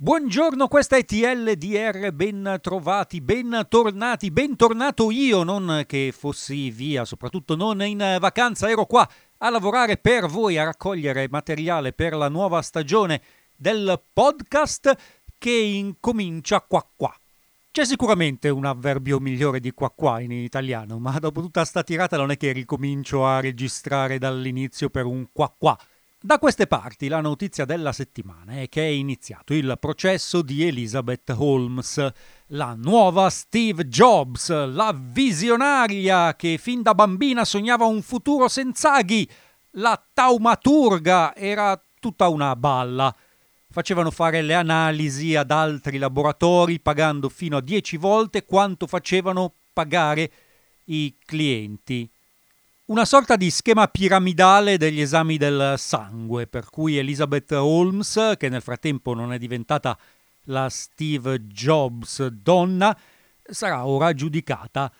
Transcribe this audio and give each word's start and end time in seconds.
Buongiorno, 0.00 0.68
questa 0.68 0.96
è 0.96 1.04
TLDR, 1.04 2.12
ben 2.12 2.58
trovati, 2.62 3.20
ben 3.20 3.66
tornati, 3.68 4.30
bentornato 4.30 5.10
io, 5.10 5.42
non 5.42 5.82
che 5.88 6.14
fossi 6.16 6.70
via, 6.70 7.04
soprattutto 7.04 7.56
non 7.56 7.82
in 7.82 8.16
vacanza, 8.20 8.70
ero 8.70 8.86
qua 8.86 9.08
a 9.38 9.50
lavorare 9.50 9.96
per 9.96 10.28
voi, 10.28 10.56
a 10.56 10.62
raccogliere 10.62 11.26
materiale 11.28 11.92
per 11.92 12.14
la 12.14 12.28
nuova 12.28 12.62
stagione 12.62 13.20
del 13.56 14.00
podcast 14.12 14.96
che 15.36 15.50
incomincia 15.50 16.60
qua 16.60 16.88
qua. 16.94 17.12
C'è 17.72 17.84
sicuramente 17.84 18.50
un 18.50 18.66
avverbio 18.66 19.18
migliore 19.18 19.58
di 19.58 19.72
qua 19.72 19.90
qua 19.90 20.20
in 20.20 20.30
italiano, 20.30 21.00
ma 21.00 21.18
dopo 21.18 21.40
tutta 21.40 21.64
sta 21.64 21.82
tirata 21.82 22.16
non 22.16 22.30
è 22.30 22.36
che 22.36 22.52
ricomincio 22.52 23.26
a 23.26 23.40
registrare 23.40 24.18
dall'inizio 24.18 24.90
per 24.90 25.06
un 25.06 25.26
qua 25.32 25.52
qua. 25.58 25.76
Da 26.20 26.40
queste 26.40 26.66
parti 26.66 27.06
la 27.06 27.20
notizia 27.20 27.64
della 27.64 27.92
settimana 27.92 28.54
è 28.60 28.68
che 28.68 28.82
è 28.82 28.88
iniziato 28.88 29.54
il 29.54 29.76
processo 29.78 30.42
di 30.42 30.64
Elizabeth 30.64 31.30
Holmes, 31.30 32.04
la 32.48 32.74
nuova 32.76 33.30
Steve 33.30 33.86
Jobs, 33.86 34.50
la 34.50 34.92
visionaria 34.92 36.34
che 36.34 36.58
fin 36.58 36.82
da 36.82 36.92
bambina 36.96 37.44
sognava 37.44 37.84
un 37.84 38.02
futuro 38.02 38.48
senza 38.48 38.94
aghi, 38.94 39.30
la 39.74 40.04
taumaturga 40.12 41.36
era 41.36 41.80
tutta 42.00 42.26
una 42.26 42.56
balla. 42.56 43.14
Facevano 43.70 44.10
fare 44.10 44.42
le 44.42 44.54
analisi 44.54 45.36
ad 45.36 45.52
altri 45.52 45.98
laboratori 45.98 46.80
pagando 46.80 47.28
fino 47.28 47.58
a 47.58 47.60
10 47.60 47.96
volte 47.96 48.44
quanto 48.44 48.88
facevano 48.88 49.54
pagare 49.72 50.32
i 50.86 51.16
clienti 51.24 52.10
una 52.88 53.04
sorta 53.04 53.36
di 53.36 53.50
schema 53.50 53.86
piramidale 53.88 54.78
degli 54.78 55.02
esami 55.02 55.36
del 55.36 55.74
sangue, 55.76 56.46
per 56.46 56.70
cui 56.70 56.96
Elizabeth 56.96 57.52
Holmes, 57.52 58.34
che 58.38 58.48
nel 58.48 58.62
frattempo 58.62 59.12
non 59.12 59.34
è 59.34 59.38
diventata 59.38 59.98
la 60.44 60.70
Steve 60.70 61.46
Jobs 61.48 62.26
donna, 62.28 62.96
sarà 63.42 63.84
ora 63.84 64.14
giudicata. 64.14 64.90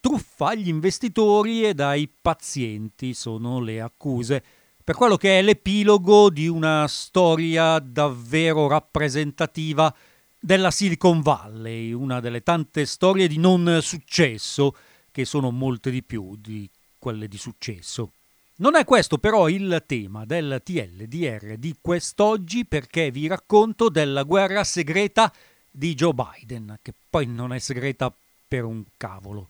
Truffa 0.00 0.48
agli 0.48 0.68
investitori 0.68 1.64
e 1.64 1.72
dai 1.72 2.10
pazienti, 2.20 3.14
sono 3.14 3.60
le 3.60 3.80
accuse, 3.80 4.44
per 4.84 4.94
quello 4.94 5.16
che 5.16 5.38
è 5.38 5.42
l'epilogo 5.42 6.28
di 6.28 6.46
una 6.46 6.86
storia 6.88 7.78
davvero 7.78 8.68
rappresentativa 8.68 9.94
della 10.38 10.70
Silicon 10.70 11.22
Valley, 11.22 11.92
una 11.92 12.20
delle 12.20 12.42
tante 12.42 12.84
storie 12.84 13.28
di 13.28 13.38
non 13.38 13.78
successo, 13.80 14.76
che 15.10 15.24
sono 15.24 15.50
molte 15.50 15.90
di 15.90 16.02
più 16.02 16.36
di 16.36 16.68
quelle 17.00 17.26
di 17.26 17.36
successo. 17.36 18.12
Non 18.58 18.76
è 18.76 18.84
questo 18.84 19.18
però 19.18 19.48
il 19.48 19.82
tema 19.86 20.26
del 20.26 20.60
TLDR 20.62 21.56
di 21.56 21.74
quest'oggi 21.80 22.66
perché 22.66 23.10
vi 23.10 23.26
racconto 23.26 23.88
della 23.88 24.22
guerra 24.22 24.62
segreta 24.62 25.32
di 25.70 25.94
Joe 25.94 26.12
Biden, 26.12 26.78
che 26.82 26.92
poi 27.08 27.26
non 27.26 27.52
è 27.54 27.58
segreta 27.58 28.14
per 28.46 28.64
un 28.64 28.84
cavolo. 28.96 29.48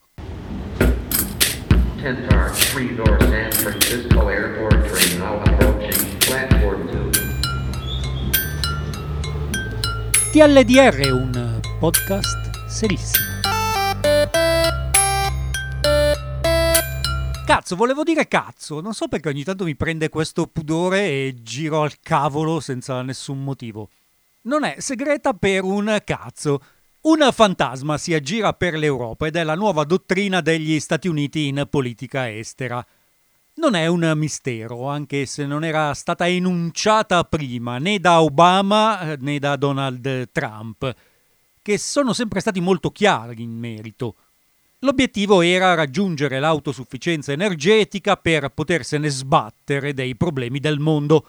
TLDR 10.30 10.96
è 10.96 11.10
un 11.10 11.60
podcast 11.80 12.68
serissimo. 12.68 13.29
Cazzo, 17.70 17.84
volevo 17.84 18.02
dire 18.02 18.26
cazzo, 18.26 18.80
non 18.80 18.94
so 18.94 19.06
perché 19.06 19.28
ogni 19.28 19.44
tanto 19.44 19.62
mi 19.62 19.76
prende 19.76 20.08
questo 20.08 20.48
pudore 20.48 21.06
e 21.06 21.36
giro 21.40 21.82
al 21.82 22.00
cavolo 22.00 22.58
senza 22.58 23.00
nessun 23.02 23.44
motivo. 23.44 23.90
Non 24.42 24.64
è 24.64 24.80
segreta 24.80 25.34
per 25.34 25.62
un 25.62 26.00
cazzo. 26.04 26.60
Un 27.02 27.28
fantasma 27.32 27.96
si 27.96 28.12
aggira 28.12 28.54
per 28.54 28.74
l'Europa 28.74 29.28
ed 29.28 29.36
è 29.36 29.44
la 29.44 29.54
nuova 29.54 29.84
dottrina 29.84 30.41
degli 30.41 30.80
Stati 30.80 31.06
Uniti 31.06 31.46
in 31.46 31.64
politica 31.70 32.28
estera. 32.28 32.84
Non 33.54 33.76
è 33.76 33.87
un 33.87 34.14
mistero, 34.16 34.88
anche 34.88 35.25
se 35.26 35.47
non 35.47 35.62
era 35.62 35.94
stata 35.94 36.26
enunciata 36.26 37.22
prima 37.22 37.78
né 37.78 38.00
da 38.00 38.20
Obama 38.20 39.14
né 39.14 39.38
da 39.38 39.54
Donald 39.54 40.31
Trump, 40.32 40.92
che 41.62 41.78
sono 41.78 42.14
sempre 42.14 42.41
stati 42.41 42.60
molto 42.60 42.91
chiari 42.91 43.44
in 43.44 43.56
merito. 43.56 44.16
L'obiettivo 44.82 45.42
era 45.42 45.74
raggiungere 45.74 46.41
l'autosufficienza 46.41 47.32
energetica 47.32 48.16
per 48.16 48.48
potersene 48.48 49.10
sbattere 49.10 49.92
dei 49.92 50.16
problemi 50.16 50.58
del 50.58 50.78
mondo, 50.78 51.26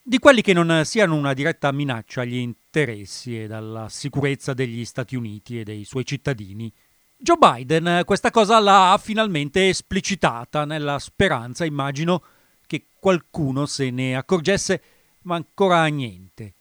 di 0.00 0.20
quelli 0.20 0.42
che 0.42 0.52
non 0.52 0.84
siano 0.84 1.16
una 1.16 1.34
diretta 1.34 1.72
minaccia 1.72 2.20
agli 2.20 2.36
interessi 2.36 3.36
e 3.36 3.52
alla 3.52 3.88
sicurezza 3.88 4.54
degli 4.54 4.84
Stati 4.84 5.16
Uniti 5.16 5.58
e 5.58 5.64
dei 5.64 5.84
suoi 5.84 6.06
cittadini. 6.06 6.72
Joe 7.16 7.36
Biden 7.36 8.02
questa 8.04 8.30
cosa 8.30 8.60
l'ha 8.60 8.96
finalmente 9.02 9.68
esplicitata 9.68 10.64
nella 10.64 11.00
speranza, 11.00 11.64
immagino, 11.64 12.22
che 12.64 12.84
qualcuno 13.00 13.66
se 13.66 13.90
ne 13.90 14.14
accorgesse, 14.14 14.82
ma 15.22 15.34
ancora 15.34 15.84
niente. 15.86 16.54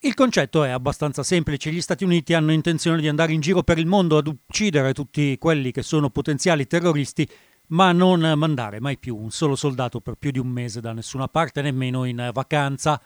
Il 0.00 0.14
concetto 0.14 0.62
è 0.62 0.68
abbastanza 0.70 1.24
semplice, 1.24 1.72
gli 1.72 1.80
Stati 1.80 2.04
Uniti 2.04 2.32
hanno 2.32 2.52
intenzione 2.52 3.00
di 3.00 3.08
andare 3.08 3.32
in 3.32 3.40
giro 3.40 3.64
per 3.64 3.78
il 3.78 3.86
mondo 3.86 4.16
ad 4.16 4.28
uccidere 4.28 4.94
tutti 4.94 5.36
quelli 5.38 5.72
che 5.72 5.82
sono 5.82 6.08
potenziali 6.08 6.68
terroristi, 6.68 7.28
ma 7.70 7.90
non 7.90 8.20
mandare 8.36 8.78
mai 8.78 8.96
più 8.96 9.16
un 9.16 9.32
solo 9.32 9.56
soldato 9.56 10.00
per 10.00 10.14
più 10.14 10.30
di 10.30 10.38
un 10.38 10.46
mese 10.46 10.80
da 10.80 10.92
nessuna 10.92 11.26
parte, 11.26 11.62
nemmeno 11.62 12.04
in 12.04 12.30
vacanza. 12.32 13.02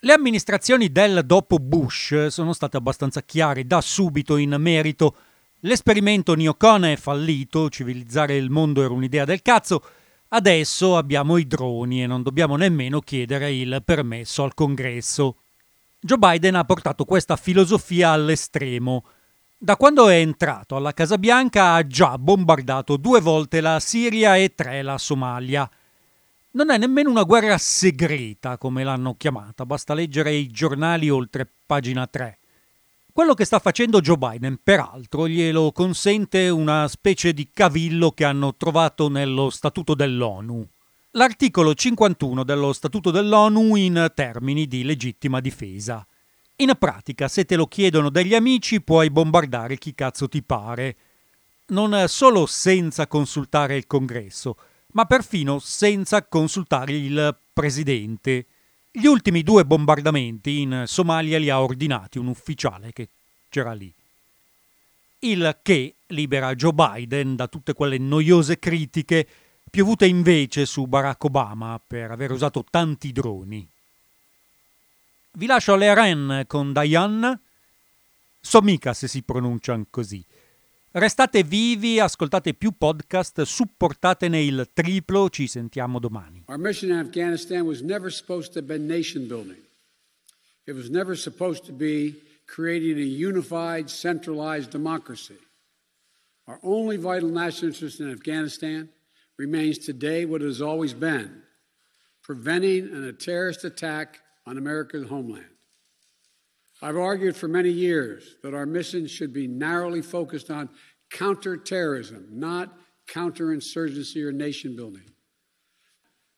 Le 0.00 0.12
amministrazioni 0.12 0.92
del 0.92 1.22
dopo 1.24 1.56
Bush 1.56 2.26
sono 2.26 2.52
state 2.52 2.76
abbastanza 2.76 3.22
chiare 3.22 3.64
da 3.64 3.80
subito 3.80 4.36
in 4.36 4.54
merito. 4.58 5.16
L'esperimento 5.60 6.34
neocon 6.34 6.84
è 6.84 6.96
fallito, 6.96 7.70
civilizzare 7.70 8.36
il 8.36 8.50
mondo 8.50 8.82
era 8.82 8.92
un'idea 8.92 9.24
del 9.24 9.40
cazzo, 9.40 9.82
adesso 10.28 10.98
abbiamo 10.98 11.38
i 11.38 11.46
droni 11.46 12.02
e 12.02 12.06
non 12.06 12.22
dobbiamo 12.22 12.56
nemmeno 12.56 13.00
chiedere 13.00 13.50
il 13.50 13.80
permesso 13.82 14.42
al 14.42 14.52
congresso. 14.52 15.38
Joe 16.06 16.18
Biden 16.18 16.54
ha 16.54 16.64
portato 16.64 17.06
questa 17.06 17.34
filosofia 17.34 18.10
all'estremo. 18.10 19.06
Da 19.56 19.74
quando 19.78 20.08
è 20.08 20.16
entrato 20.16 20.76
alla 20.76 20.92
Casa 20.92 21.16
Bianca 21.16 21.72
ha 21.72 21.86
già 21.86 22.18
bombardato 22.18 22.98
due 22.98 23.22
volte 23.22 23.62
la 23.62 23.80
Siria 23.80 24.36
e 24.36 24.54
tre 24.54 24.82
la 24.82 24.98
Somalia. 24.98 25.66
Non 26.50 26.70
è 26.70 26.76
nemmeno 26.76 27.08
una 27.08 27.22
guerra 27.22 27.56
segreta, 27.56 28.58
come 28.58 28.84
l'hanno 28.84 29.14
chiamata, 29.16 29.64
basta 29.64 29.94
leggere 29.94 30.34
i 30.34 30.48
giornali 30.48 31.08
oltre 31.08 31.50
pagina 31.64 32.06
3. 32.06 32.38
Quello 33.10 33.32
che 33.32 33.46
sta 33.46 33.58
facendo 33.58 34.02
Joe 34.02 34.18
Biden, 34.18 34.58
peraltro, 34.62 35.26
glielo 35.26 35.72
consente 35.72 36.50
una 36.50 36.86
specie 36.86 37.32
di 37.32 37.48
cavillo 37.50 38.10
che 38.10 38.24
hanno 38.24 38.54
trovato 38.56 39.08
nello 39.08 39.48
Statuto 39.48 39.94
dell'ONU 39.94 40.68
l'articolo 41.16 41.74
51 41.74 42.42
dello 42.42 42.72
Statuto 42.72 43.10
dell'ONU 43.10 43.76
in 43.76 44.10
termini 44.14 44.66
di 44.66 44.82
legittima 44.82 45.40
difesa. 45.40 46.04
In 46.56 46.72
pratica, 46.78 47.28
se 47.28 47.44
te 47.44 47.56
lo 47.56 47.66
chiedono 47.66 48.10
degli 48.10 48.34
amici, 48.34 48.80
puoi 48.80 49.10
bombardare 49.10 49.78
chi 49.78 49.94
cazzo 49.94 50.28
ti 50.28 50.42
pare. 50.42 50.96
Non 51.66 52.06
solo 52.08 52.46
senza 52.46 53.06
consultare 53.06 53.76
il 53.76 53.86
congresso, 53.86 54.56
ma 54.92 55.04
perfino 55.04 55.60
senza 55.60 56.24
consultare 56.24 56.92
il 56.92 57.36
presidente. 57.52 58.46
Gli 58.90 59.06
ultimi 59.06 59.42
due 59.42 59.64
bombardamenti 59.64 60.60
in 60.60 60.84
Somalia 60.86 61.38
li 61.38 61.48
ha 61.48 61.62
ordinati 61.62 62.18
un 62.18 62.26
ufficiale 62.26 62.92
che 62.92 63.08
c'era 63.48 63.72
lì. 63.72 63.92
Il 65.20 65.58
che 65.62 65.94
libera 66.08 66.54
Joe 66.54 66.72
Biden 66.72 67.36
da 67.36 67.46
tutte 67.46 67.72
quelle 67.72 67.98
noiose 67.98 68.58
critiche 68.58 69.26
piovute 69.74 70.06
invece 70.06 70.66
su 70.66 70.86
Barack 70.86 71.24
Obama 71.24 71.82
per 71.84 72.12
aver 72.12 72.30
usato 72.30 72.64
tanti 72.70 73.10
droni. 73.10 73.68
Vi 75.32 75.46
lascio 75.46 75.72
alle 75.72 75.88
arene 75.88 76.46
con 76.46 76.72
Diane. 76.72 77.40
So 78.40 78.60
mica 78.60 78.94
se 78.94 79.08
si 79.08 79.22
pronunciano 79.22 79.84
così. 79.90 80.24
Restate 80.92 81.42
vivi, 81.42 81.98
ascoltate 81.98 82.54
più 82.54 82.74
podcast, 82.78 83.42
supportatene 83.42 84.40
il 84.40 84.70
triplo, 84.72 85.28
ci 85.28 85.48
sentiamo 85.48 85.98
domani. 85.98 86.44
Our 86.46 86.56
mission 86.56 86.92
in 86.92 86.98
Afghanistan 86.98 87.62
was 87.62 87.80
never 87.80 88.12
supposed 88.12 88.52
to 88.52 88.62
be 88.62 88.78
nation 88.78 89.26
building. 89.26 89.60
It 90.66 90.76
was 90.76 90.88
never 90.88 91.16
supposed 91.16 91.64
to 91.64 91.72
be 91.72 92.14
creating 92.46 92.96
a 92.98 93.28
unified, 93.28 93.88
centralized 93.88 94.70
democracy. 94.70 95.36
Our 96.44 96.60
only 96.62 96.96
vital 96.96 97.30
national 97.30 97.72
interest 97.72 97.98
in 97.98 98.08
Afghanistan 98.08 98.88
remains 99.38 99.78
today 99.78 100.24
what 100.24 100.42
it 100.42 100.46
has 100.46 100.62
always 100.62 100.94
been 100.94 101.42
preventing 102.22 102.88
a 103.04 103.12
terrorist 103.12 103.64
attack 103.64 104.18
on 104.46 104.56
America's 104.56 105.08
homeland. 105.08 105.44
I've 106.80 106.96
argued 106.96 107.36
for 107.36 107.48
many 107.48 107.70
years 107.70 108.36
that 108.42 108.54
our 108.54 108.66
mission 108.66 109.06
should 109.06 109.32
be 109.32 109.46
narrowly 109.46 110.02
focused 110.02 110.50
on 110.50 110.70
counterterrorism, 111.10 112.26
not 112.30 112.76
counterinsurgency 113.06 114.24
or 114.24 114.32
nation 114.32 114.74
building. 114.74 115.10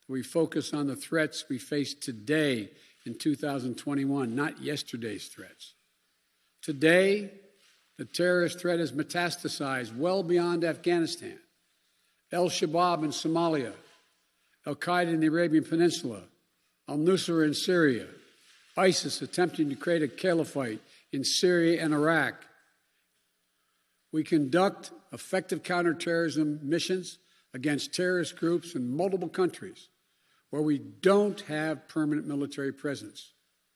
We 0.07 0.23
focus 0.23 0.73
on 0.73 0.87
the 0.87 0.95
threats 0.95 1.45
we 1.49 1.57
face 1.57 1.93
today 1.93 2.69
in 3.05 3.17
2021, 3.17 4.35
not 4.35 4.61
yesterday's 4.61 5.27
threats. 5.27 5.73
Today, 6.61 7.31
the 7.97 8.05
terrorist 8.05 8.59
threat 8.59 8.79
has 8.79 8.91
metastasized 8.91 9.95
well 9.95 10.23
beyond 10.23 10.63
Afghanistan. 10.63 11.39
El 12.31 12.49
Shabaab 12.49 13.03
in 13.03 13.11
Somalia, 13.11 13.73
Al 14.65 14.75
Qaeda 14.75 15.09
in 15.13 15.19
the 15.19 15.27
Arabian 15.27 15.63
Peninsula, 15.63 16.23
Al 16.89 16.97
Nusra 16.97 17.45
in 17.45 17.53
Syria, 17.53 18.07
ISIS 18.75 19.21
attempting 19.21 19.69
to 19.69 19.75
create 19.75 20.03
a 20.03 20.07
caliphate 20.07 20.81
in 21.11 21.23
Syria 21.23 21.83
and 21.83 21.93
Iraq. 21.93 22.35
We 24.11 24.23
conduct 24.23 24.91
effective 25.11 25.63
counterterrorism 25.63 26.59
missions 26.63 27.17
against 27.53 27.93
terrorist 27.93 28.37
groups 28.37 28.75
in 28.75 28.95
multiple 28.95 29.29
countries 29.29 29.89
where 30.49 30.61
we 30.61 30.77
don't 30.77 31.41
have 31.41 31.87
permanent 31.87 32.27
military 32.27 32.71
presence. 32.71 33.33